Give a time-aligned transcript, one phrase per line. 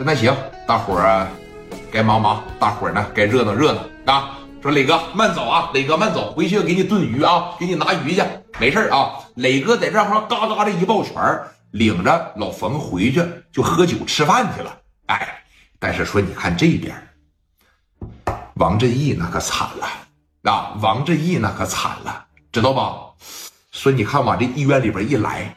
[0.00, 0.34] 说那行，
[0.66, 1.28] 大伙儿
[1.92, 4.38] 该忙忙，大伙儿呢该热闹热闹啊。
[4.62, 8.22] 说磊哥慢走啊，磊哥慢走，回去给你炖鱼啊，给你拿鱼去，
[8.58, 9.10] 没事啊。
[9.34, 11.12] 磊哥在这哈嘎嘎的一抱拳，
[11.72, 14.74] 领着老冯回去就喝酒吃饭去了。
[15.08, 15.42] 哎，
[15.78, 16.96] 但是说你看这边，
[18.54, 22.94] 王振义那可惨了啊，王振义那可惨了，知道吧？
[23.70, 25.54] 说你看往这医院里边一来，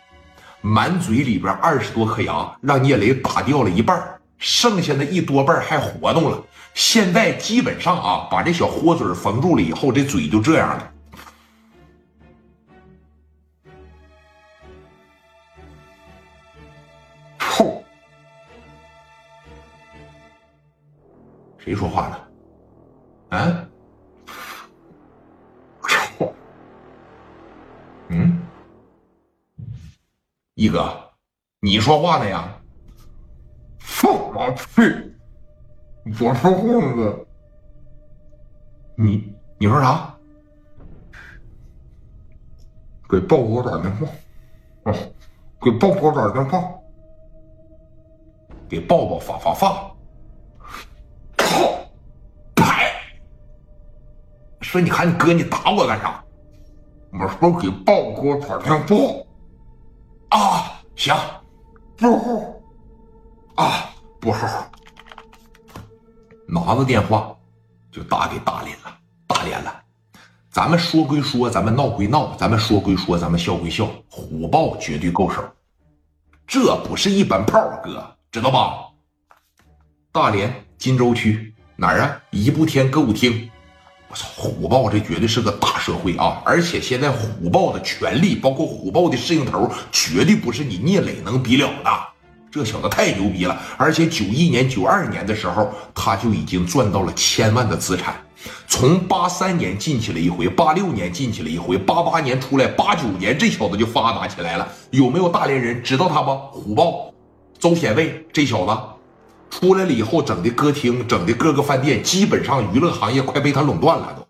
[0.60, 6.44] 满嘴里边二十多颗牙让聂磊打掉了一半，剩下的一多半还活动了。
[6.74, 10.92] 现在基本上啊，把这小豁嘴缝住了以后，这嘴就这样了。
[17.40, 17.82] 臭！
[21.58, 23.38] 谁说话呢？
[23.38, 23.66] 啊？
[25.88, 26.36] 臭！
[28.10, 28.46] 嗯？
[30.56, 31.12] 一哥，
[31.62, 32.60] 你说话呢呀？
[34.04, 34.82] 放我屁！
[36.20, 37.18] 我说话呢，
[38.98, 40.14] 你你说啥？
[43.10, 44.08] 给鲍勃打电话，
[44.84, 44.94] 哦，
[45.62, 46.62] 给鲍勃打电话，
[48.68, 49.96] 给抱抱发发发。
[51.38, 51.46] 操！
[52.56, 52.92] 拍！
[54.60, 56.22] 说你看你哥，你打我干啥？
[57.14, 60.38] 我说给鲍哥打电话。
[60.38, 61.16] 啊，行，
[61.96, 62.54] 拨号。
[63.56, 63.93] 啊，
[64.24, 64.72] 拨号。
[66.48, 67.36] 拿着电话
[67.92, 69.82] 就打给大连了，大连了。
[70.50, 73.86] 咱们说归说，咱们闹归闹，咱们说归说，咱们笑归笑。
[74.10, 75.44] 虎豹绝对够手，
[76.48, 78.76] 这不是一般炮，哥知道吧？
[80.14, 82.22] 大连金州区哪儿啊？
[82.32, 83.50] 一步天歌舞厅。
[84.08, 86.42] 我操，虎豹这绝对是个大社会啊！
[86.46, 92.13] 而且现在虎豹的权力，包括虎豹的摄像头，绝对不是你聂磊能比了的。
[92.54, 98.16] 这小子太牛逼了，而且九一年、九二年的时候，他就已经赚到了千万的资产。
[98.68, 104.68] 从八三年进去了一回，八六年进去了一回，八八年出来，八九年这小子就发达起来了。
[104.92, 106.42] 有没有大连人知道他吗？
[106.52, 107.12] 虎豹，
[107.58, 108.80] 周显卫这小子
[109.50, 114.14] 出来了以后，整的歌厅，整的各个饭店，基本上娱乐行业快被他垄断了。
[114.16, 114.24] 都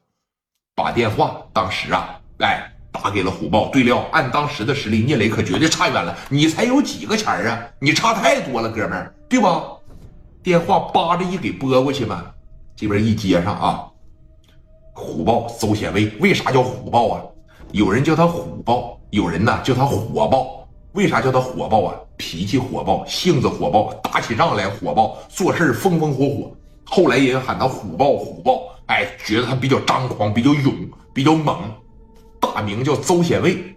[0.82, 2.73] 把电话，当时啊，哎。
[2.94, 6.16] 打给了虎豹，对了，按当时的实力，聂磊可绝对差远了。
[6.30, 7.60] 你才有几个钱啊？
[7.80, 9.64] 你差太多了，哥们儿，对吧？
[10.44, 12.24] 电话叭着一给拨过去嘛，
[12.76, 13.84] 这边一接上啊，
[14.94, 17.22] 虎豹邹显威，为啥叫虎豹啊？
[17.72, 20.60] 有人叫他虎豹，有人呢叫他火爆。
[20.94, 21.96] 为啥叫他火爆啊？
[22.18, 26.56] 脾气火爆，性子火爆，打起仗来火爆，做事风风火火。
[26.86, 30.72] 后来也喊他虎豹，虎豹，哎，觉得他比较张狂，比较勇，
[31.12, 31.58] 比较猛。
[32.44, 33.76] 大名叫邹显卫，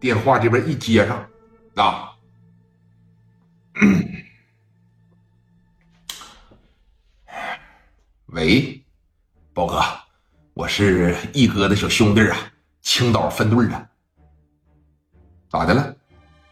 [0.00, 1.24] 电话这边一接上，
[1.76, 2.10] 啊，
[8.26, 8.84] 喂，
[9.54, 9.80] 宝哥，
[10.54, 12.36] 我是一哥的小兄弟啊，
[12.82, 13.88] 青岛分队的，
[15.48, 15.94] 咋的了？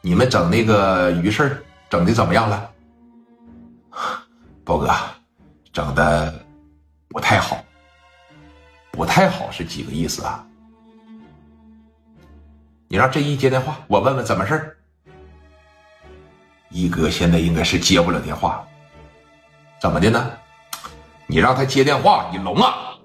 [0.01, 2.71] 你们整那个鱼事整的怎么样了？
[4.65, 4.95] 宝哥，
[5.73, 6.47] 整的
[7.09, 7.63] 不太好，
[8.93, 10.47] 不太好是几个意思啊？
[12.95, 14.79] 你让振一接电话，我问问怎么事
[16.71, 18.65] 一哥现在应该是接不了电话，
[19.81, 20.31] 怎么的呢？
[21.27, 22.97] 你让他接电话，你聋啊？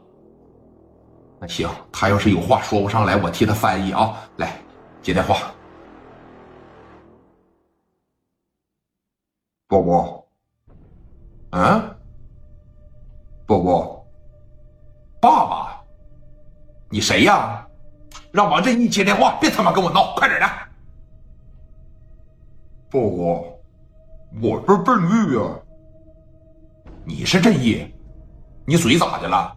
[1.42, 4.16] 那行，他要是有话说不上来，我替他翻译啊。
[4.36, 4.62] 来，
[5.02, 5.52] 接电话。
[9.68, 10.24] 宝宝，
[11.50, 11.98] 嗯，
[13.48, 14.06] 宝宝，
[15.20, 15.82] 爸爸，
[16.92, 17.66] 你谁呀？
[18.32, 20.48] 让王振义接电话，别他妈跟我闹，快点的！
[22.92, 23.60] 报告，
[24.42, 25.60] 我是振义啊。
[27.06, 27.92] 你是振义？
[28.66, 29.56] 你嘴咋的了？